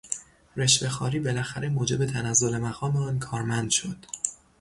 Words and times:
رشوهخواری 0.57 1.19
بالاخره 1.19 1.69
موجب 1.69 2.05
تنزل 2.05 2.57
مقام 2.57 2.95
آن 2.97 3.19
کارمند 3.19 3.69
شد. 3.69 4.05